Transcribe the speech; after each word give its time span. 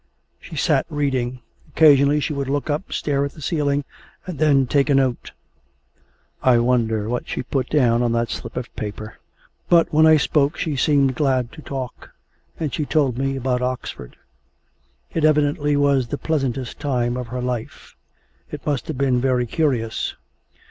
She 0.39 0.55
sat 0.55 0.87
reading. 0.89 1.41
Occasionally 1.67 2.19
she 2.21 2.33
would 2.33 2.49
look 2.49 2.71
up, 2.71 2.91
stare 2.91 3.23
at 3.23 3.33
the 3.33 3.39
ceiling, 3.43 3.83
and 4.25 4.39
then 4.39 4.65
take 4.65 4.89
a 4.89 4.95
note. 4.95 5.31
I 6.41 6.57
wonder 6.57 7.07
what 7.07 7.27
she 7.29 7.43
put 7.43 7.69
down 7.69 8.01
on 8.01 8.11
that 8.13 8.31
slip 8.31 8.57
of 8.57 8.75
paper? 8.75 9.19
But 9.69 9.93
when 9.93 10.07
I 10.07 10.17
spoke 10.17 10.57
she 10.57 10.75
seemed 10.75 11.13
glad 11.13 11.51
to 11.51 11.61
talk, 11.61 12.09
and 12.59 12.73
she 12.73 12.83
told 12.83 13.19
me 13.19 13.35
about 13.35 13.61
Oxford. 13.61 14.15
It 15.13 15.23
evidently 15.23 15.77
was 15.77 16.07
the 16.07 16.17
pleasantest 16.17 16.79
time 16.79 17.15
of 17.15 17.27
her 17.27 17.39
life. 17.39 17.95
It 18.49 18.65
must 18.65 18.87
have 18.87 18.97
been 18.97 19.21
very 19.21 19.45
curious. 19.45 20.15